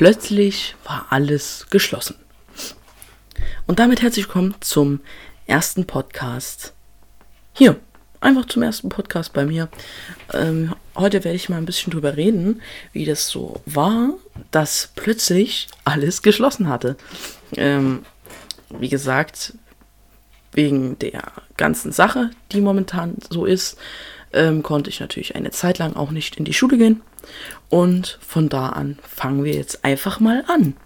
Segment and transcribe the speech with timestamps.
[0.00, 2.16] Plötzlich war alles geschlossen.
[3.66, 5.00] Und damit herzlich willkommen zum
[5.44, 6.72] ersten Podcast.
[7.52, 7.76] Hier,
[8.18, 9.68] einfach zum ersten Podcast bei mir.
[10.32, 12.62] Ähm, heute werde ich mal ein bisschen drüber reden,
[12.94, 14.14] wie das so war,
[14.50, 16.96] dass plötzlich alles geschlossen hatte.
[17.56, 18.06] Ähm,
[18.70, 19.52] wie gesagt,
[20.52, 23.76] wegen der ganzen Sache, die momentan so ist,
[24.32, 27.02] ähm, konnte ich natürlich eine Zeit lang auch nicht in die Schule gehen.
[27.68, 30.76] Und von da an fangen wir jetzt einfach mal an.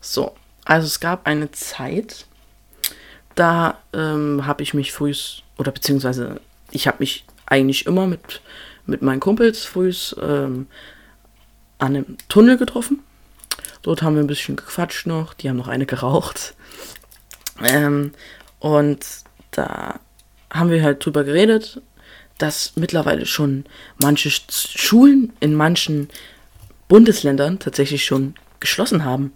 [0.00, 0.34] So,
[0.64, 2.26] also es gab eine Zeit,
[3.34, 5.14] da ähm, habe ich mich früh,
[5.56, 6.40] oder beziehungsweise
[6.70, 8.42] ich habe mich eigentlich immer mit,
[8.86, 10.66] mit meinen Kumpels früh ähm,
[11.78, 13.02] an einem Tunnel getroffen.
[13.82, 16.54] Dort haben wir ein bisschen gequatscht noch, die haben noch eine geraucht.
[17.62, 18.12] Ähm,
[18.58, 19.04] und
[19.50, 20.00] da
[20.54, 21.82] haben wir halt drüber geredet,
[22.38, 23.64] dass mittlerweile schon
[24.00, 26.08] manche Schulen in manchen
[26.88, 29.32] Bundesländern tatsächlich schon geschlossen haben.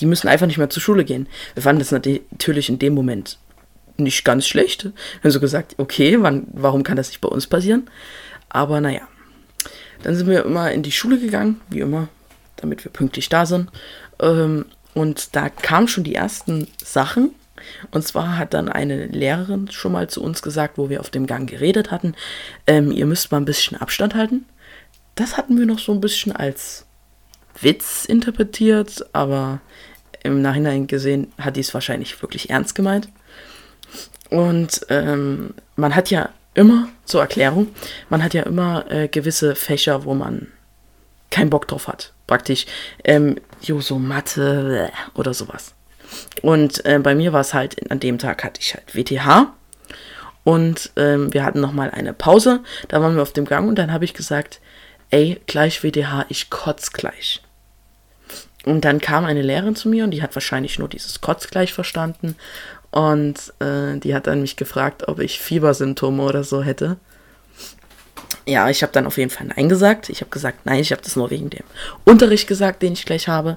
[0.00, 1.28] Die müssen einfach nicht mehr zur Schule gehen.
[1.54, 3.38] Wir fanden das natürlich in dem Moment
[3.96, 4.84] nicht ganz schlecht.
[4.84, 4.92] Wir
[5.24, 7.88] haben so gesagt, okay, wann, warum kann das nicht bei uns passieren?
[8.48, 9.02] Aber naja.
[10.02, 12.08] Dann sind wir immer in die Schule gegangen, wie immer,
[12.56, 13.70] damit wir pünktlich da sind.
[14.20, 17.34] Ähm, und da kamen schon die ersten Sachen,
[17.90, 21.26] und zwar hat dann eine Lehrerin schon mal zu uns gesagt, wo wir auf dem
[21.26, 22.14] Gang geredet hatten,
[22.66, 24.46] ähm, ihr müsst mal ein bisschen Abstand halten.
[25.14, 26.86] Das hatten wir noch so ein bisschen als
[27.60, 29.60] Witz interpretiert, aber
[30.22, 33.08] im Nachhinein gesehen hat die es wahrscheinlich wirklich ernst gemeint.
[34.30, 37.68] Und ähm, man hat ja immer, zur Erklärung,
[38.08, 40.48] man hat ja immer äh, gewisse Fächer, wo man
[41.30, 42.12] keinen Bock drauf hat.
[42.26, 42.66] Praktisch,
[43.04, 45.75] ähm, jo, so Mathe oder sowas.
[46.42, 49.52] Und äh, bei mir war es halt, an dem Tag hatte ich halt WTH.
[50.44, 52.60] Und ähm, wir hatten nochmal eine Pause.
[52.88, 54.60] Da waren wir auf dem Gang und dann habe ich gesagt,
[55.10, 57.42] ey, gleich WTH, ich kotz gleich.
[58.64, 61.72] Und dann kam eine Lehrerin zu mir und die hat wahrscheinlich nur dieses Kotz gleich
[61.72, 62.36] verstanden.
[62.90, 66.96] Und äh, die hat dann mich gefragt, ob ich Fiebersymptome oder so hätte.
[68.46, 70.08] Ja, ich habe dann auf jeden Fall Nein gesagt.
[70.08, 71.64] Ich habe gesagt, nein, ich habe das nur wegen dem
[72.04, 73.56] Unterricht gesagt, den ich gleich habe.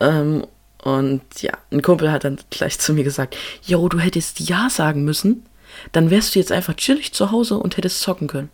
[0.00, 0.46] Ähm,
[0.82, 5.04] und ja, ein Kumpel hat dann gleich zu mir gesagt, yo, du hättest Ja sagen
[5.04, 5.44] müssen,
[5.92, 8.50] dann wärst du jetzt einfach chillig zu Hause und hättest zocken können.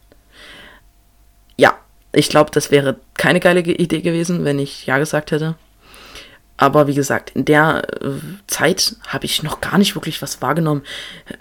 [1.57, 1.79] Ja,
[2.13, 5.57] ich glaube, das wäre keine geile Idee gewesen, wenn ich Ja gesagt hätte.
[6.59, 8.13] Aber wie gesagt, in der äh,
[8.47, 10.83] Zeit habe ich noch gar nicht wirklich was wahrgenommen.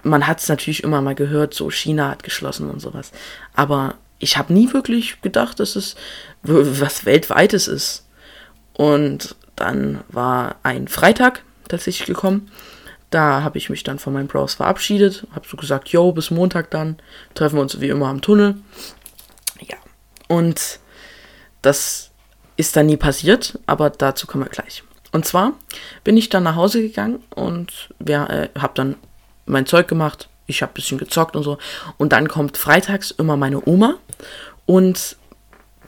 [0.03, 3.11] Man hat es natürlich immer mal gehört, so China hat geschlossen und sowas.
[3.53, 5.95] Aber ich habe nie wirklich gedacht, dass es
[6.43, 8.05] was weltweites ist.
[8.73, 12.51] Und dann war ein Freitag tatsächlich gekommen.
[13.09, 16.71] Da habe ich mich dann von meinem Bros verabschiedet, habe so gesagt, yo, bis Montag
[16.71, 16.97] dann,
[17.33, 18.55] treffen wir uns wie immer am Tunnel.
[19.61, 19.77] Ja,
[20.27, 20.79] und
[21.61, 22.11] das
[22.57, 24.83] ist dann nie passiert, aber dazu kommen wir gleich.
[25.11, 25.53] Und zwar
[26.03, 28.95] bin ich dann nach Hause gegangen und ja, äh, habe dann
[29.45, 30.27] mein Zeug gemacht.
[30.47, 31.57] Ich habe ein bisschen gezockt und so.
[31.97, 33.95] Und dann kommt freitags immer meine Oma
[34.65, 35.17] und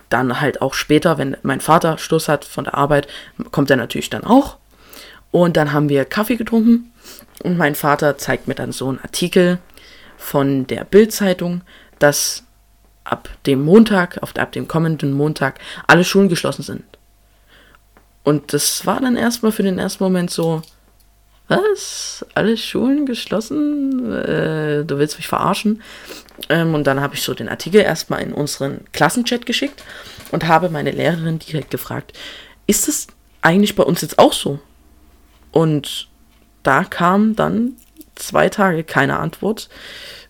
[0.09, 3.07] dann halt auch später, wenn mein Vater Schluss hat von der Arbeit,
[3.51, 4.57] kommt er natürlich dann auch.
[5.31, 6.91] Und dann haben wir Kaffee getrunken
[7.43, 9.59] und mein Vater zeigt mir dann so einen Artikel
[10.17, 11.61] von der Bild-Zeitung,
[11.99, 12.43] dass
[13.03, 16.83] ab dem Montag, ab dem kommenden Montag, alle Schulen geschlossen sind.
[18.23, 20.61] Und das war dann erstmal für den ersten Moment so,
[21.47, 22.25] was?
[22.35, 24.11] Alle Schulen geschlossen?
[24.11, 25.81] Äh, du willst mich verarschen?
[26.49, 29.83] Ähm, und dann habe ich so den Artikel erstmal in unseren Klassenchat geschickt
[30.31, 32.13] und habe meine Lehrerin direkt gefragt,
[32.67, 33.07] ist es
[33.41, 34.59] eigentlich bei uns jetzt auch so?
[35.51, 36.09] Und
[36.63, 37.73] da kam dann
[38.15, 39.69] zwei Tage keine Antwort,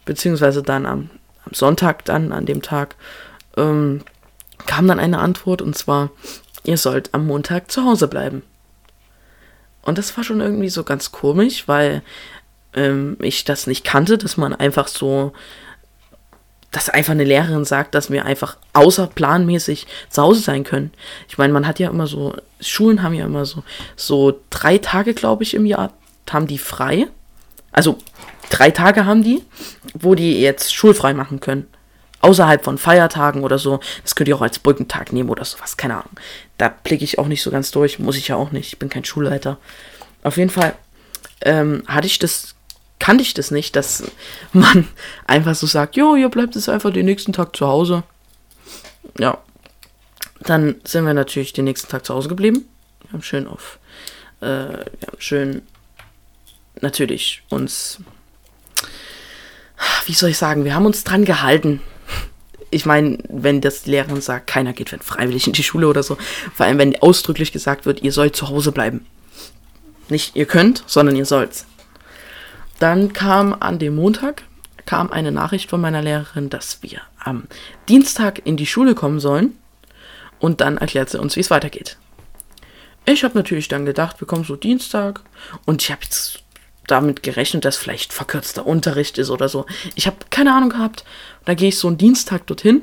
[0.06, 1.10] beziehungsweise dann am,
[1.46, 2.96] am Sonntag, dann an dem Tag,
[3.56, 4.04] ähm,
[4.66, 6.12] kam dann eine Antwort und zwar,
[6.64, 8.44] ihr sollt am Montag zu Hause bleiben.
[9.88, 12.02] Und das war schon irgendwie so ganz komisch, weil
[12.74, 15.32] ähm, ich das nicht kannte, dass man einfach so,
[16.72, 20.92] dass einfach eine Lehrerin sagt, dass wir einfach außerplanmäßig zu Hause sein können.
[21.30, 23.64] Ich meine, man hat ja immer so, Schulen haben ja immer so,
[23.96, 25.94] so drei Tage, glaube ich, im Jahr
[26.30, 27.08] haben die frei.
[27.72, 27.98] Also
[28.50, 29.42] drei Tage haben die,
[29.94, 31.66] wo die jetzt schulfrei machen können
[32.22, 33.80] außerhalb von Feiertagen oder so.
[34.04, 36.20] Das könnt ihr auch als Brückentag nehmen oder sowas, keine Ahnung.
[36.58, 38.90] Da blicke ich auch nicht so ganz durch, muss ich ja auch nicht, ich bin
[38.90, 39.58] kein Schulleiter.
[40.24, 40.74] Auf jeden Fall
[41.42, 42.56] ähm, hatte ich das,
[43.00, 44.04] kannte ich das nicht, dass
[44.54, 44.88] man
[45.26, 48.04] einfach so sagt, jo, ihr bleibt jetzt einfach den nächsten Tag zu Hause.
[49.20, 49.38] Ja,
[50.42, 52.68] dann sind wir natürlich den nächsten Tag zu Hause geblieben.
[53.02, 53.80] Wir haben schön auf,
[54.42, 55.62] äh, wir haben schön
[56.82, 58.00] natürlich uns,
[60.06, 61.82] wie soll ich sagen, wir haben uns dran gehalten
[62.70, 66.18] ich meine, wenn das die Lehrerin sagt, keiner geht freiwillig in die Schule oder so,
[66.54, 69.06] vor allem wenn ausdrücklich gesagt wird, ihr sollt zu Hause bleiben.
[70.10, 71.66] Nicht ihr könnt, sondern ihr sollt.
[72.80, 74.44] Dann kam an dem Montag
[74.88, 77.44] kam eine Nachricht von meiner Lehrerin, dass wir am
[77.90, 79.56] Dienstag in die Schule kommen sollen
[80.40, 81.98] und dann erklärt sie uns, wie es weitergeht.
[83.06, 85.22] Ich habe natürlich dann gedacht, wir kommen so Dienstag
[85.66, 86.44] und ich habe jetzt
[86.88, 89.66] damit gerechnet, dass vielleicht verkürzter Unterricht ist oder so.
[89.96, 91.04] Ich habe keine Ahnung gehabt.
[91.46, 92.82] Da gehe ich so einen Dienstag dorthin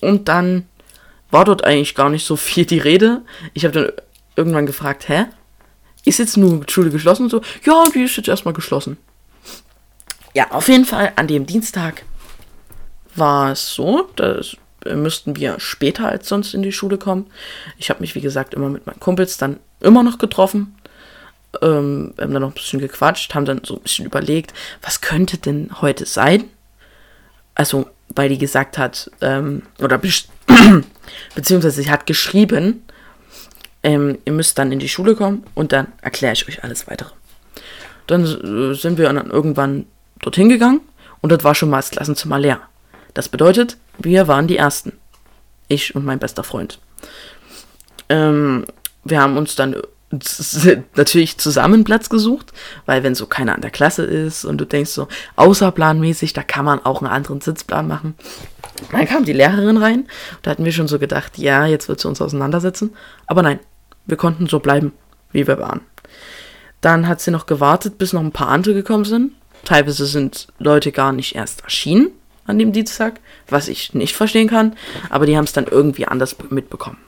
[0.00, 0.66] und dann
[1.30, 3.22] war dort eigentlich gar nicht so viel die Rede.
[3.54, 3.92] Ich habe dann
[4.36, 5.26] irgendwann gefragt, hä?
[6.04, 7.24] Ist jetzt nur Schule geschlossen?
[7.24, 8.96] Und so, ja, die ist jetzt erstmal geschlossen.
[10.34, 12.04] Ja, auf jeden Fall an dem Dienstag
[13.16, 14.56] war es so, dass
[14.94, 17.26] müssten wir später als sonst in die Schule kommen.
[17.78, 20.76] Ich habe mich, wie gesagt, immer mit meinen Kumpels dann immer noch getroffen.
[21.62, 25.38] Ähm, haben dann noch ein bisschen gequatscht, haben dann so ein bisschen überlegt, was könnte
[25.38, 26.44] denn heute sein?
[27.54, 30.10] Also, weil die gesagt hat, ähm, oder be
[31.34, 32.84] beziehungsweise sie hat geschrieben,
[33.82, 37.10] ähm, ihr müsst dann in die Schule kommen und dann erkläre ich euch alles weitere.
[38.06, 39.86] Dann äh, sind wir dann irgendwann
[40.20, 40.80] dorthin gegangen
[41.20, 42.60] und dort war schon mal das Klassenzimmer leer.
[43.14, 44.92] Das bedeutet, wir waren die Ersten.
[45.68, 46.78] Ich und mein bester Freund.
[48.08, 48.66] Ähm,
[49.04, 49.76] wir haben uns dann
[50.94, 52.52] natürlich zusammen Platz gesucht,
[52.86, 56.64] weil wenn so keiner an der Klasse ist und du denkst so, außerplanmäßig, da kann
[56.64, 58.14] man auch einen anderen Sitzplan machen.
[58.92, 60.06] Dann kam die Lehrerin rein,
[60.42, 62.94] da hatten wir schon so gedacht, ja, jetzt wird sie uns auseinandersetzen.
[63.26, 63.58] Aber nein,
[64.06, 64.92] wir konnten so bleiben,
[65.32, 65.80] wie wir waren.
[66.80, 69.32] Dann hat sie noch gewartet, bis noch ein paar andere gekommen sind.
[69.64, 72.10] Teilweise sind Leute gar nicht erst erschienen
[72.46, 74.76] an dem Dienstag, was ich nicht verstehen kann,
[75.10, 76.98] aber die haben es dann irgendwie anders mitbekommen.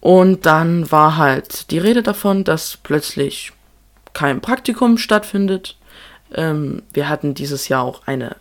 [0.00, 3.52] Und dann war halt die Rede davon, dass plötzlich
[4.12, 5.76] kein Praktikum stattfindet.
[6.34, 8.36] Ähm, wir hatten dieses Jahr auch eine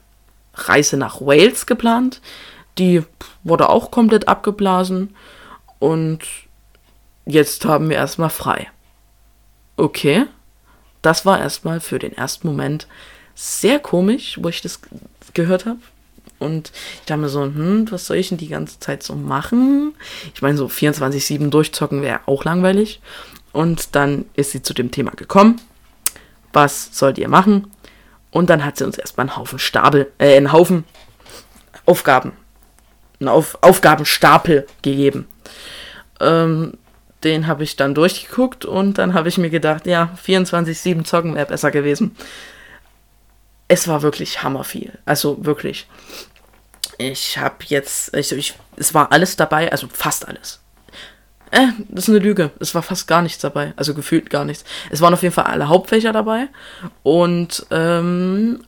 [0.53, 2.21] Reise nach Wales geplant.
[2.77, 3.03] Die
[3.43, 5.15] wurde auch komplett abgeblasen.
[5.79, 6.19] Und
[7.25, 8.69] jetzt haben wir erstmal frei.
[9.75, 10.25] Okay.
[11.01, 12.87] Das war erstmal für den ersten Moment
[13.35, 14.81] sehr komisch, wo ich das
[15.33, 15.79] gehört habe.
[16.39, 16.71] Und
[17.01, 19.93] ich dachte mir so, hm, was soll ich denn die ganze Zeit so machen?
[20.33, 23.01] Ich meine, so 24-7 durchzocken wäre auch langweilig.
[23.51, 25.59] Und dann ist sie zu dem Thema gekommen.
[26.53, 27.67] Was sollt ihr machen?
[28.31, 30.83] Und dann hat sie uns erstmal einen Haufen Stapel, äh, einen Haufen
[31.85, 32.33] Aufgaben,
[33.19, 35.27] einen Auf Aufgabenstapel gegeben.
[36.19, 36.73] Ähm,
[37.23, 41.47] den habe ich dann durchgeguckt und dann habe ich mir gedacht, ja, 24-7 zocken wäre
[41.47, 42.15] besser gewesen.
[43.69, 44.99] Es war wirklich hammerviel.
[45.05, 45.87] Also wirklich
[46.99, 50.59] ich habe jetzt, ich, ich, es war alles dabei, also fast alles.
[51.49, 52.51] Äh, das ist eine Lüge.
[52.59, 53.73] Es war fast gar nichts dabei.
[53.77, 54.65] Also gefühlt gar nichts.
[54.91, 56.49] Es waren auf jeden Fall alle Hauptfächer dabei.
[57.01, 58.65] Und ähm,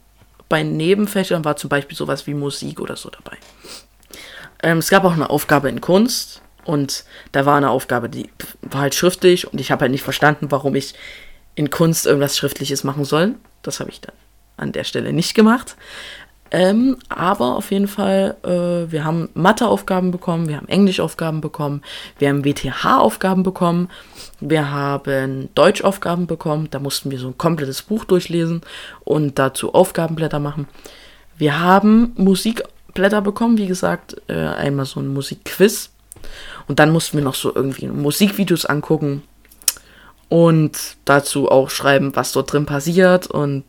[0.47, 3.37] bei Nebenfächern war zum Beispiel sowas wie Musik oder so dabei.
[4.63, 6.41] Ähm, es gab auch eine Aufgabe in Kunst.
[6.63, 7.03] Und
[7.33, 8.29] da war eine Aufgabe, die
[8.61, 9.51] war halt schriftlich.
[9.51, 10.95] Und ich habe halt nicht verstanden, warum ich
[11.55, 13.35] in Kunst irgendwas Schriftliches machen soll.
[13.61, 14.15] Das habe ich dann
[14.57, 15.75] an der Stelle nicht gemacht.
[16.53, 21.81] Ähm, aber auf jeden Fall, äh, wir haben Matheaufgaben bekommen, wir haben Englischaufgaben bekommen,
[22.19, 23.89] wir haben WTH-Aufgaben bekommen,
[24.41, 28.61] wir haben Deutschaufgaben bekommen, da mussten wir so ein komplettes Buch durchlesen
[29.05, 30.67] und dazu Aufgabenblätter machen.
[31.37, 35.91] Wir haben Musikblätter bekommen, wie gesagt, äh, einmal so ein Musikquiz
[36.67, 39.23] und dann mussten wir noch so irgendwie Musikvideos angucken
[40.27, 43.63] und dazu auch schreiben, was dort drin passiert und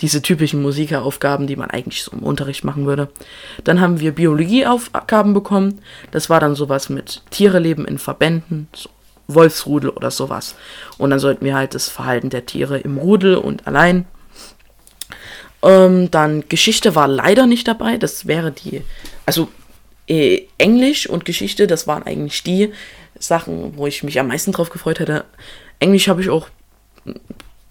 [0.00, 3.08] diese typischen Musikeraufgaben, die man eigentlich so im Unterricht machen würde.
[3.64, 5.80] Dann haben wir Biologieaufgaben bekommen.
[6.10, 8.88] Das war dann sowas mit Tiere leben in Verbänden, so
[9.34, 10.54] Wolfsrudel oder sowas.
[10.98, 14.06] Und dann sollten wir halt das Verhalten der Tiere im Rudel und allein.
[15.62, 17.96] Ähm, dann Geschichte war leider nicht dabei.
[17.96, 18.82] Das wäre die,
[19.26, 19.48] also
[20.08, 22.72] äh, Englisch und Geschichte, das waren eigentlich die
[23.18, 25.24] Sachen, wo ich mich am meisten drauf gefreut hätte.
[25.78, 26.48] Englisch habe ich auch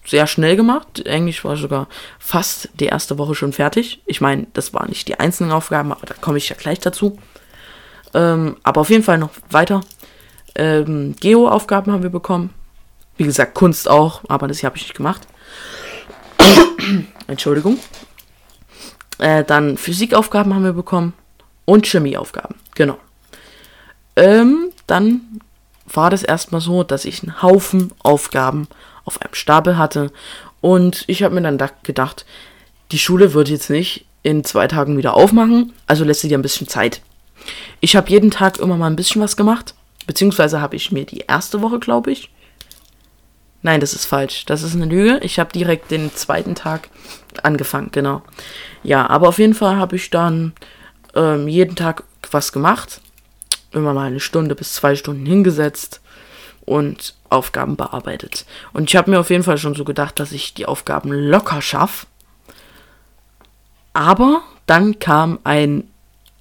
[0.09, 1.05] sehr schnell gemacht.
[1.05, 1.87] Englisch war sogar
[2.17, 4.01] fast die erste Woche schon fertig.
[4.05, 7.17] Ich meine, das waren nicht die einzelnen Aufgaben, aber da komme ich ja gleich dazu.
[8.13, 9.81] Ähm, aber auf jeden Fall noch weiter.
[10.55, 12.49] Ähm, Geo-Aufgaben haben wir bekommen.
[13.17, 15.27] Wie gesagt, Kunst auch, aber das habe ich nicht gemacht.
[17.27, 17.77] Entschuldigung.
[19.19, 21.13] Äh, dann Physikaufgaben haben wir bekommen
[21.65, 22.55] und Chemieaufgaben.
[22.73, 22.97] Genau.
[24.15, 25.41] Ähm, dann
[25.85, 28.67] war das erstmal so, dass ich einen Haufen Aufgaben
[29.09, 30.11] auf einem Stapel hatte.
[30.61, 32.25] Und ich habe mir dann gedacht,
[32.91, 36.43] die Schule wird jetzt nicht in zwei Tagen wieder aufmachen, also lässt sie dir ein
[36.43, 37.01] bisschen Zeit.
[37.79, 39.73] Ich habe jeden Tag immer mal ein bisschen was gemacht,
[40.05, 42.29] beziehungsweise habe ich mir die erste Woche, glaube ich.
[43.63, 44.45] Nein, das ist falsch.
[44.45, 45.19] Das ist eine Lüge.
[45.23, 46.89] Ich habe direkt den zweiten Tag
[47.41, 48.21] angefangen, genau.
[48.83, 50.53] Ja, aber auf jeden Fall habe ich dann
[51.15, 53.01] ähm, jeden Tag was gemacht.
[53.71, 56.01] Immer mal eine Stunde bis zwei Stunden hingesetzt
[56.65, 58.45] und Aufgaben bearbeitet.
[58.73, 61.61] Und ich habe mir auf jeden Fall schon so gedacht, dass ich die Aufgaben locker
[61.61, 62.07] schaffe.
[63.93, 65.89] Aber dann kam ein,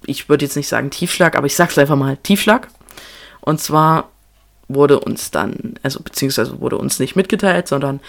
[0.05, 2.67] ich würde jetzt nicht sagen Tiefschlag, aber ich sag's einfach mal Tiefschlag.
[3.41, 4.09] Und zwar
[4.67, 7.99] wurde uns dann, also beziehungsweise wurde uns nicht mitgeteilt, sondern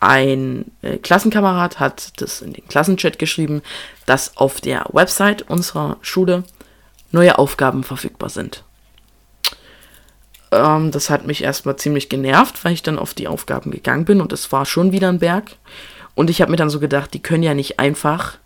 [0.00, 3.62] ein äh, Klassenkamerad hat das in den Klassenchat geschrieben,
[4.06, 6.44] dass auf der Website unserer Schule
[7.12, 8.64] neue Aufgaben verfügbar sind.
[10.52, 14.20] Ähm, das hat mich erstmal ziemlich genervt, weil ich dann auf die Aufgaben gegangen bin
[14.20, 15.56] und es war schon wieder ein Berg.
[16.14, 18.38] Und ich habe mir dann so gedacht, die können ja nicht einfach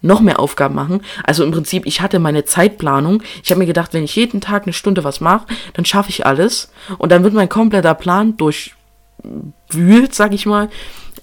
[0.00, 1.02] noch mehr Aufgaben machen.
[1.24, 3.22] Also im Prinzip, ich hatte meine Zeitplanung.
[3.42, 6.26] Ich habe mir gedacht, wenn ich jeden Tag eine Stunde was mache, dann schaffe ich
[6.26, 6.70] alles.
[6.98, 10.68] Und dann wird mein kompletter Plan durchwühlt, sag ich mal,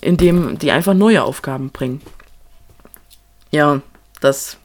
[0.02, 2.02] indem die einfach neue Aufgaben bringen.
[3.52, 3.82] Ja,
[4.20, 4.58] das.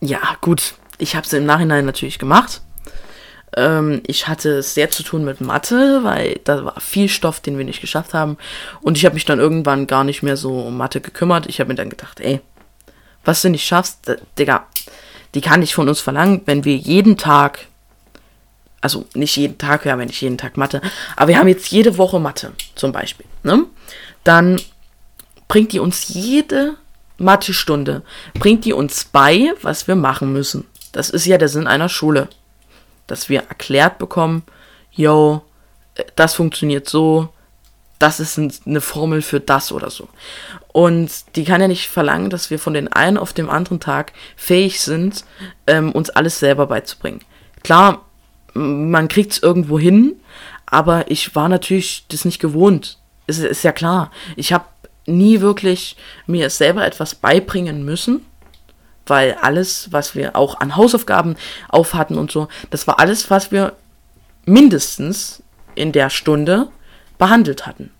[0.00, 0.74] Ja, gut.
[0.98, 2.60] Ich habe es im Nachhinein natürlich gemacht.
[3.56, 7.64] Ähm, ich hatte sehr zu tun mit Mathe, weil da war viel Stoff, den wir
[7.64, 8.36] nicht geschafft haben.
[8.80, 11.46] Und ich habe mich dann irgendwann gar nicht mehr so um Mathe gekümmert.
[11.46, 12.40] Ich habe mir dann gedacht, ey,
[13.24, 14.66] was du nicht schaffst, Digga,
[15.34, 17.66] die kann ich von uns verlangen, wenn wir jeden Tag,
[18.80, 20.80] also nicht jeden Tag, wir haben ja nicht jeden Tag Mathe,
[21.16, 23.64] aber wir haben jetzt jede Woche Mathe zum Beispiel, ne?
[24.22, 24.60] Dann
[25.48, 26.76] bringt die uns jede
[27.18, 28.02] Mathestunde,
[28.34, 30.64] bringt die uns bei, was wir machen müssen.
[30.92, 32.28] Das ist ja der Sinn einer Schule
[33.06, 34.42] dass wir erklärt bekommen,
[34.90, 35.42] yo,
[36.16, 37.28] das funktioniert so,
[37.98, 40.08] das ist eine Formel für das oder so.
[40.72, 44.12] Und die kann ja nicht verlangen, dass wir von den einen auf dem anderen Tag
[44.36, 45.24] fähig sind,
[45.66, 47.20] ähm, uns alles selber beizubringen.
[47.62, 48.04] Klar,
[48.52, 50.16] man kriegt es irgendwo hin,
[50.66, 52.98] aber ich war natürlich das nicht gewohnt.
[53.26, 54.10] Es ist ja klar.
[54.36, 54.64] Ich habe
[55.06, 55.96] nie wirklich
[56.26, 58.24] mir selber etwas beibringen müssen
[59.06, 61.36] weil alles, was wir auch an Hausaufgaben
[61.68, 63.74] auf hatten und so, das war alles, was wir
[64.46, 65.42] mindestens
[65.74, 66.68] in der Stunde
[67.18, 67.90] behandelt hatten.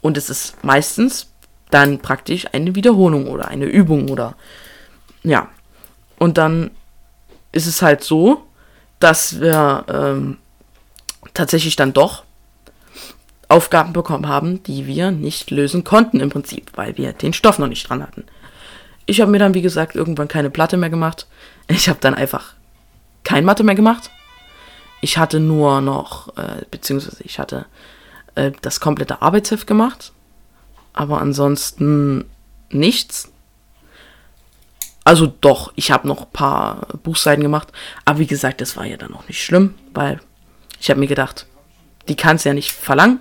[0.00, 1.28] Und es ist meistens
[1.70, 4.34] dann praktisch eine Wiederholung oder eine Übung oder
[5.22, 5.48] ja.
[6.18, 6.70] Und dann
[7.52, 8.44] ist es halt so,
[9.00, 10.38] dass wir ähm,
[11.34, 12.24] tatsächlich dann doch
[13.48, 17.68] Aufgaben bekommen haben, die wir nicht lösen konnten im Prinzip, weil wir den Stoff noch
[17.68, 18.24] nicht dran hatten.
[19.08, 21.26] Ich habe mir dann, wie gesagt, irgendwann keine Platte mehr gemacht.
[21.66, 22.52] Ich habe dann einfach
[23.24, 24.10] kein Mathe mehr gemacht.
[25.00, 27.64] Ich hatte nur noch, äh, beziehungsweise ich hatte
[28.34, 30.12] äh, das komplette Arbeitsheft gemacht.
[30.92, 32.26] Aber ansonsten
[32.68, 33.32] nichts.
[35.04, 37.68] Also doch, ich habe noch ein paar Buchseiten gemacht.
[38.04, 40.20] Aber wie gesagt, das war ja dann auch nicht schlimm, weil
[40.80, 41.46] ich habe mir gedacht,
[42.08, 43.20] die kann es ja nicht verlangen,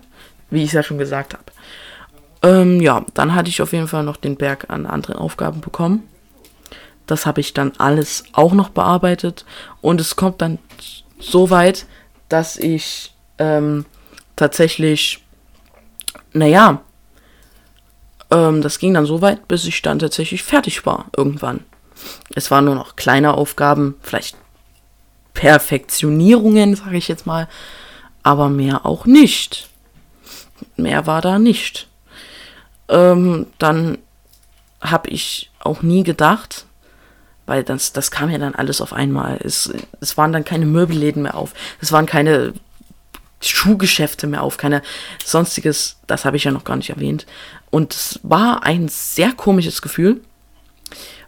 [0.50, 1.46] wie ich es ja schon gesagt habe.
[2.44, 6.08] Ähm, ja, dann hatte ich auf jeden Fall noch den Berg an anderen Aufgaben bekommen.
[7.08, 9.46] Das habe ich dann alles auch noch bearbeitet.
[9.82, 10.60] Und es kommt dann
[11.20, 11.86] so weit,
[12.30, 13.86] dass ich ähm,
[14.36, 15.24] tatsächlich,
[16.34, 16.82] naja,
[18.30, 21.64] ähm, das ging dann so weit, bis ich dann tatsächlich fertig war irgendwann.
[22.36, 24.38] Es waren nur noch kleine Aufgaben, vielleicht
[25.34, 27.48] Perfektionierungen, sage ich jetzt mal,
[28.22, 29.70] aber mehr auch nicht.
[30.76, 31.88] Mehr war da nicht
[32.90, 33.98] ähm, dann
[34.82, 36.66] habe ich auch nie gedacht,
[37.46, 39.40] weil das, das kam ja dann alles auf einmal.
[39.44, 41.54] Es, es waren dann keine Möbelläden mehr auf.
[41.82, 42.54] Es waren keine
[43.40, 44.82] Schuhgeschäfte mehr auf, keine
[45.24, 47.26] sonstiges, das habe ich ja noch gar nicht erwähnt.
[47.70, 50.22] Und es war ein sehr komisches Gefühl,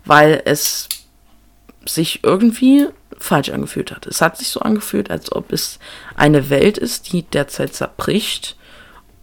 [0.06, 0.90] weil es
[1.86, 2.88] sich irgendwie
[3.18, 4.06] falsch angefühlt hat.
[4.08, 5.80] Es hat sich so angefühlt, als ob es
[6.16, 8.56] eine Welt ist, die derzeit zerbricht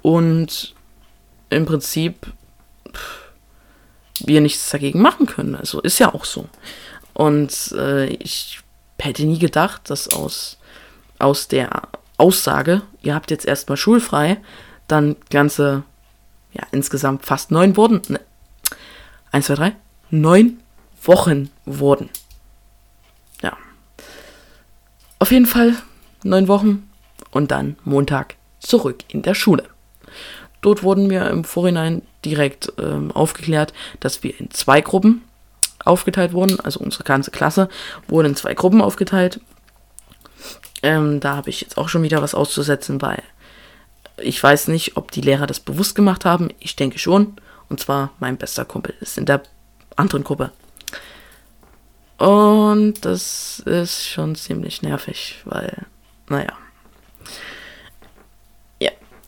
[0.02, 0.75] und
[1.50, 2.32] im Prinzip
[4.20, 5.54] wir nichts dagegen machen können.
[5.54, 6.48] Also ist ja auch so.
[7.12, 8.60] Und äh, ich
[8.98, 10.58] hätte nie gedacht, dass aus,
[11.18, 11.82] aus der
[12.16, 14.38] Aussage, ihr habt jetzt erstmal schulfrei,
[14.88, 15.82] dann ganze,
[16.52, 18.02] ja, insgesamt fast neun wurden.
[18.08, 18.20] Ne,
[19.32, 19.76] eins, zwei, drei,
[20.10, 20.60] neun
[21.02, 22.10] Wochen wurden.
[23.42, 23.56] Ja.
[25.18, 25.74] Auf jeden Fall
[26.22, 26.88] neun Wochen
[27.30, 29.64] und dann Montag zurück in der Schule.
[30.60, 35.22] Dort wurden wir im Vorhinein direkt ähm, aufgeklärt, dass wir in zwei Gruppen
[35.84, 36.58] aufgeteilt wurden.
[36.60, 37.68] Also unsere ganze Klasse
[38.08, 39.40] wurde in zwei Gruppen aufgeteilt.
[40.82, 43.22] Ähm, da habe ich jetzt auch schon wieder was auszusetzen, weil
[44.18, 46.48] ich weiß nicht, ob die Lehrer das bewusst gemacht haben.
[46.58, 47.36] Ich denke schon.
[47.68, 49.42] Und zwar mein bester Kumpel ist in der
[49.96, 50.52] anderen Gruppe.
[52.18, 55.86] Und das ist schon ziemlich nervig, weil,
[56.28, 56.52] naja.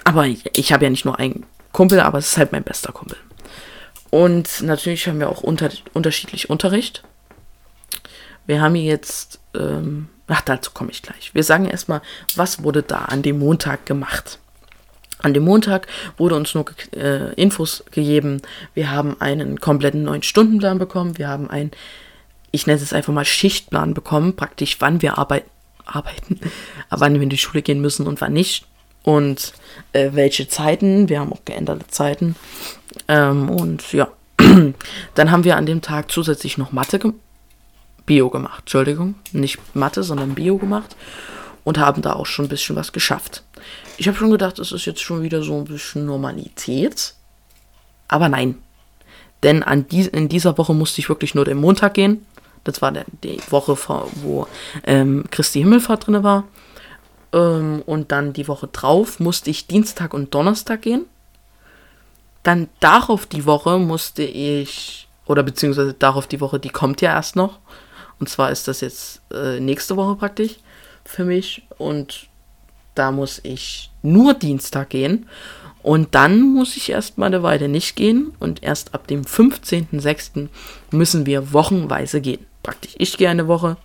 [0.09, 3.19] Aber ich habe ja nicht nur einen Kumpel, aber es ist halt mein bester Kumpel.
[4.09, 7.03] Und natürlich haben wir auch unter, unterschiedlich Unterricht.
[8.47, 11.35] wir haben jetzt, ähm, ach, dazu komme ich gleich.
[11.35, 12.01] Wir sagen erstmal,
[12.37, 14.39] was wurde da an dem Montag gemacht?
[15.19, 15.87] An dem Montag
[16.17, 16.65] wurde uns nur
[16.97, 18.41] äh, Infos gegeben.
[18.73, 21.19] Wir haben einen kompletten neuen Stundenplan bekommen.
[21.19, 21.73] Wir haben einen,
[22.51, 25.45] ich nenne es einfach mal Schichtplan bekommen, praktisch wann wir arbeit
[25.85, 26.41] arbeiten,
[26.89, 28.65] wann wir in die Schule gehen müssen und wann nicht.
[29.03, 29.53] Und
[29.93, 31.09] äh, welche Zeiten.
[31.09, 32.37] Wir haben auch geänderte Zeiten.
[33.07, 34.09] Ähm, und ja,
[35.15, 37.13] dann haben wir an dem Tag zusätzlich noch Mathe, ge
[38.07, 38.61] Bio gemacht.
[38.61, 40.97] Entschuldigung, nicht Mathe, sondern Bio gemacht.
[41.65, 43.43] Und haben da auch schon ein bisschen was geschafft.
[43.99, 47.15] Ich habe schon gedacht, es ist jetzt schon wieder so ein bisschen Normalität.
[48.09, 48.57] Aber nein.
[49.43, 52.25] Denn an die, in dieser Woche musste ich wirklich nur den Montag gehen.
[52.65, 53.77] Das war der, die Woche,
[54.23, 54.47] wo
[54.85, 56.45] ähm, Christi Himmelfahrt drin war.
[57.33, 61.05] Ähm, und dann die Woche drauf musste ich Dienstag und Donnerstag gehen.
[62.43, 67.37] Dann darauf die Woche musste ich, oder beziehungsweise darauf die Woche, die kommt ja erst
[67.37, 67.59] noch.
[68.21, 70.57] Und zwar ist das jetzt äh, nächste Woche praktisch
[71.05, 71.63] für mich.
[71.77, 72.29] Und
[72.95, 75.29] da muss ich nur Dienstag gehen.
[75.83, 78.33] Und dann muss ich erstmal eine Weile nicht gehen.
[78.41, 80.49] Und erst ab dem 15.06.
[80.91, 82.45] müssen wir wochenweise gehen.
[82.63, 83.77] Praktisch, ich gehe eine Woche,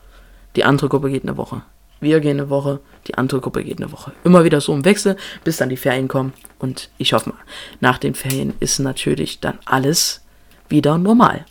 [0.55, 1.63] die andere Gruppe geht eine Woche.
[2.03, 4.11] Wir gehen eine Woche, die andere Gruppe geht eine Woche.
[4.23, 6.33] Immer wieder so im Wechsel, bis dann die Ferien kommen.
[6.59, 7.39] Und ich hoffe mal,
[7.79, 10.21] nach den Ferien ist natürlich dann alles
[10.69, 11.45] wieder normal.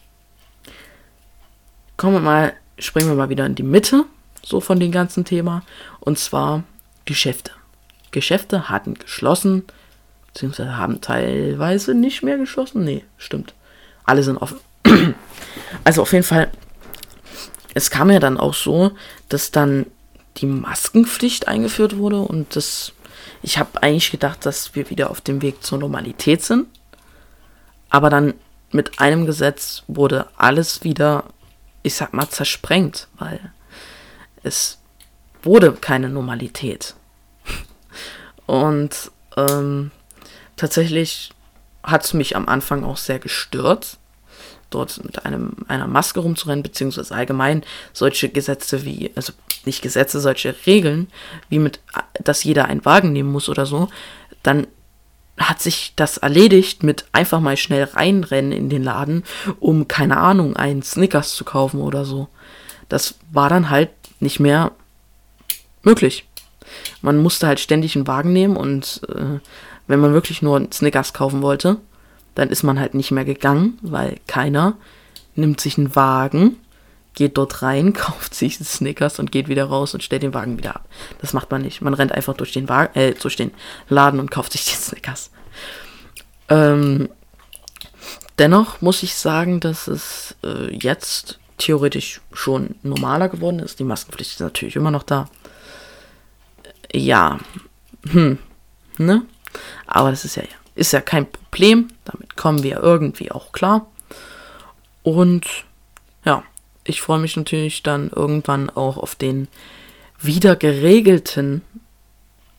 [1.97, 4.05] Kommen wir mal, springen wir mal wieder in die Mitte,
[4.43, 5.63] so von dem ganzen Thema.
[6.01, 6.65] Und zwar
[7.05, 7.53] Geschäfte.
[8.11, 9.65] Geschäfte hatten geschlossen,
[10.29, 12.85] beziehungsweise haben teilweise nicht mehr geschlossen.
[12.85, 13.55] Nee, stimmt.
[14.05, 14.59] Alle sind offen.
[15.85, 16.51] also auf jeden Fall,
[17.75, 18.93] es kam ja dann auch so,
[19.29, 19.87] dass dann
[20.39, 22.93] die Maskenpflicht eingeführt wurde und das,
[23.43, 26.67] ich habe eigentlich gedacht, dass wir wieder auf dem Weg zur Normalität sind.
[27.91, 28.35] Aber dann
[28.71, 31.25] mit einem Gesetz wurde alles wieder,
[31.83, 33.53] ich sag mal, zersprengt, weil
[34.43, 34.79] es
[35.43, 36.95] wurde keine Normalität.
[38.47, 39.90] Und ähm,
[40.57, 41.33] tatsächlich
[41.83, 43.99] hat es mich am Anfang auch sehr gestört,
[44.75, 49.33] dort mit einem, einer Maske rumzurennen, beziehungsweise allgemein solche Gesetze wie, also
[49.65, 51.09] nicht Gesetze, solche Regeln,
[51.49, 51.81] wie mit,
[52.23, 53.89] dass jeder einen Wagen nehmen muss oder so,
[54.43, 54.67] dann
[55.39, 59.25] hat sich das erledigt mit einfach mal schnell reinrennen in den Laden,
[59.61, 62.29] um, keine Ahnung, einen Snickers zu kaufen oder so.
[62.89, 64.73] Das war dann halt nicht mehr
[65.83, 66.27] möglich.
[67.01, 69.41] Man musste halt ständig einen Wagen nehmen und äh,
[69.87, 71.79] wenn man wirklich nur Snickers kaufen wollte,
[72.35, 74.75] dann ist man halt nicht mehr gegangen, weil keiner
[75.35, 76.57] nimmt sich einen Wagen,
[77.14, 80.77] geht dort rein, kauft sich Snickers und geht wieder raus und stellt den Wagen wieder
[80.77, 80.88] ab.
[81.21, 81.83] Das macht man nicht.
[81.83, 83.53] Man rennt einfach durch den, Wagen, äh, durch den
[83.88, 85.31] Laden und kauft sich die Snickers.
[86.49, 87.09] Ähm,
[88.38, 93.79] dennoch muss ich sagen, dass es äh, jetzt theoretisch schon normaler geworden ist.
[93.79, 95.29] Die Maskenpflicht ist natürlich immer noch da
[96.95, 97.38] ja,
[98.11, 98.38] hm,
[98.99, 99.23] ne?
[99.87, 100.42] Aber das ist ja,
[100.75, 101.89] ist ja kein Problem.
[102.05, 103.87] Damit kommen wir irgendwie auch klar.
[105.03, 105.47] Und
[106.25, 106.43] ja,
[106.85, 109.49] ich freue mich natürlich dann irgendwann auch auf den
[110.21, 111.63] wieder geregelten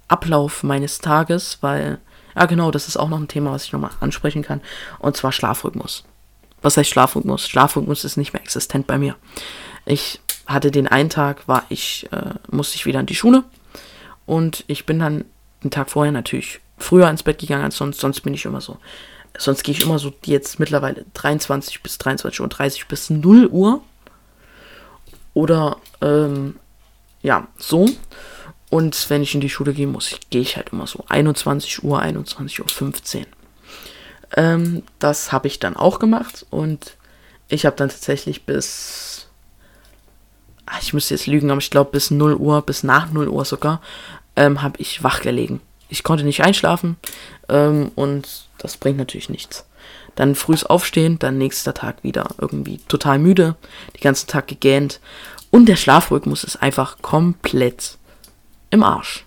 [0.08, 2.00] Ablauf meines Tages, weil,
[2.36, 4.62] ja genau, das ist auch noch ein Thema, was ich nochmal ansprechen kann.
[5.00, 6.04] Und zwar Schlafrhythmus.
[6.62, 7.48] Was heißt Schlafrhythmus?
[7.48, 9.16] Schlafrhythmus ist nicht mehr existent bei mir.
[9.86, 13.44] Ich hatte den einen Tag, war ich, äh, musste ich wieder in die Schule
[14.26, 15.26] und ich bin dann
[15.64, 18.00] den Tag vorher natürlich früher ins Bett gegangen als sonst.
[18.00, 18.78] Sonst bin ich immer so.
[19.38, 23.82] Sonst gehe ich immer so jetzt mittlerweile 23 bis 23 Uhr 30 bis 0 Uhr.
[25.34, 26.58] Oder ähm,
[27.22, 27.90] ja, so.
[28.70, 32.00] Und wenn ich in die Schule gehe, muss gehe ich halt immer so 21 Uhr,
[32.00, 33.26] 21 Uhr 15.
[34.36, 36.98] Ähm, das habe ich dann auch gemacht und
[37.50, 39.14] ich habe dann tatsächlich bis
[40.66, 43.46] Ah, ich müsste jetzt lügen, aber ich glaube bis 0 Uhr, bis nach 0 Uhr
[43.46, 43.82] sogar,
[44.36, 45.62] ähm, habe ich wach gelegen.
[45.94, 46.98] Ich konnte nicht einschlafen
[47.50, 49.66] ähm, und das bringt natürlich nichts.
[50.16, 53.56] Dann frühs aufstehen, dann nächster Tag wieder irgendwie total müde,
[53.96, 55.00] den ganzen Tag gegähnt
[55.52, 58.00] und der Schlafrhythmus ist einfach komplett
[58.72, 59.24] im Arsch.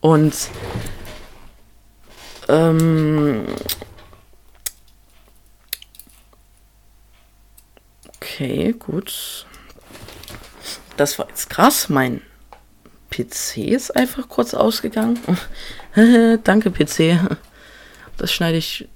[0.00, 0.34] Und
[2.48, 3.46] ähm,
[8.20, 9.46] Okay, gut.
[10.96, 11.88] Das war jetzt krass.
[11.88, 12.22] Mein
[13.16, 15.18] PC ist einfach kurz ausgegangen.
[16.44, 17.18] Danke, PC.
[18.16, 18.88] Das schneide ich.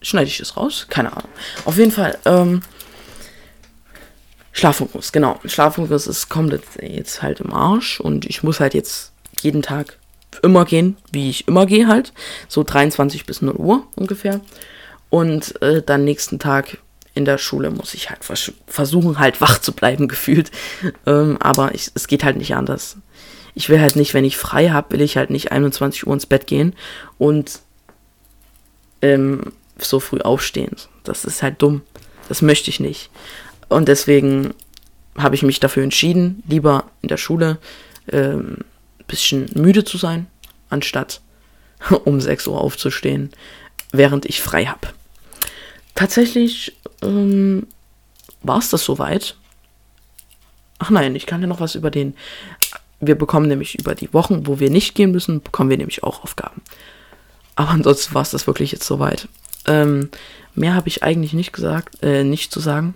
[0.00, 0.86] Schneide ich es raus?
[0.90, 1.30] Keine Ahnung.
[1.64, 2.60] Auf jeden Fall, ähm,
[4.52, 5.40] Schlaffokus, genau.
[5.44, 9.98] Schlaffokus ist komplett jetzt halt im Arsch und ich muss halt jetzt jeden Tag
[10.42, 12.12] immer gehen, wie ich immer gehe halt.
[12.48, 14.40] So 23 bis 0 Uhr ungefähr.
[15.10, 16.78] Und äh, dann nächsten Tag
[17.14, 20.50] in der Schule muss ich halt vers versuchen, halt wach zu bleiben, gefühlt.
[21.04, 22.96] Ähm, aber ich, es geht halt nicht anders.
[23.54, 26.26] Ich will halt nicht, wenn ich frei habe, will ich halt nicht 21 Uhr ins
[26.26, 26.74] Bett gehen
[27.18, 27.60] und
[29.02, 30.76] ähm, so früh aufstehen.
[31.04, 31.82] Das ist halt dumm.
[32.28, 33.10] Das möchte ich nicht.
[33.68, 34.54] Und deswegen
[35.16, 37.58] habe ich mich dafür entschieden, lieber in der Schule
[38.10, 38.58] ähm,
[39.06, 40.26] bisschen müde zu sein,
[40.70, 41.20] anstatt
[42.04, 43.30] um 6 Uhr aufzustehen,
[43.92, 44.88] während ich frei habe.
[45.94, 47.66] Tatsächlich ähm,
[48.42, 49.36] war es das soweit.
[50.78, 52.14] Ach nein, ich kann ja noch was über den.
[53.00, 56.22] Wir bekommen nämlich über die Wochen, wo wir nicht gehen müssen, bekommen wir nämlich auch
[56.22, 56.62] Aufgaben.
[57.56, 59.28] Aber ansonsten war es das wirklich jetzt soweit.
[59.66, 60.10] Ähm,
[60.54, 62.94] mehr habe ich eigentlich nicht gesagt, äh, nicht zu sagen.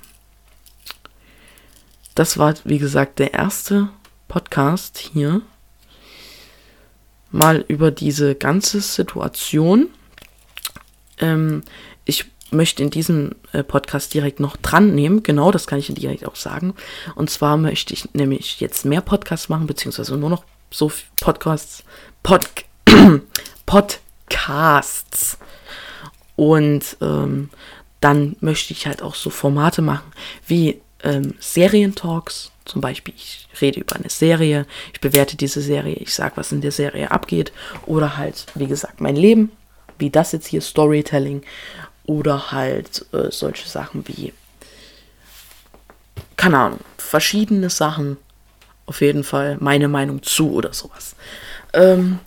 [2.15, 3.89] Das war, wie gesagt, der erste
[4.27, 5.43] Podcast hier.
[7.31, 9.89] Mal über diese ganze Situation.
[11.19, 11.63] Ähm,
[12.51, 15.23] möchte in diesem äh, Podcast direkt noch dran nehmen.
[15.23, 16.75] Genau, das kann ich direkt auch sagen.
[17.15, 21.85] Und zwar möchte ich nämlich jetzt mehr Podcasts machen, beziehungsweise nur noch so Podcasts.
[22.23, 22.45] Pod
[23.67, 25.39] Podcasts.
[26.37, 27.51] Und ähm,
[28.01, 30.11] dann möchte ich halt auch so Formate machen
[30.47, 32.53] wie ähm, Serientalks.
[32.65, 36.61] Zum Beispiel, ich rede über eine Serie, ich bewerte diese Serie, ich sage, was in
[36.61, 37.53] der Serie abgeht.
[37.87, 39.51] Oder halt, wie gesagt, mein Leben,
[39.99, 41.43] wie das jetzt hier, Storytelling.
[42.09, 44.33] Oder halt äh, solche Sachen wie,
[46.37, 48.17] keine Ahnung, verschiedene Sachen.
[48.87, 51.15] Auf jeden Fall meine Meinung zu oder sowas.
[51.75, 52.21] Ähm,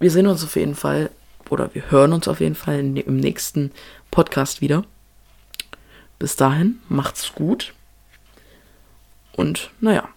[0.00, 1.10] wir sehen uns auf jeden Fall,
[1.50, 3.72] oder wir hören uns auf jeden Fall im nächsten
[4.10, 4.84] Podcast wieder.
[6.18, 7.74] Bis dahin, macht's gut.
[9.36, 10.08] Und naja,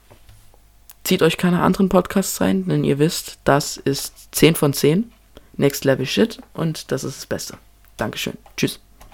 [1.03, 5.11] zieht euch keine anderen Podcasts rein, denn ihr wisst, das ist 10 von 10.
[5.57, 7.57] Next Level Shit und das ist das Beste.
[8.01, 8.33] Dankeschön.
[8.57, 8.79] Tschüss.